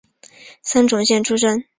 [0.63, 1.65] 三重县出身。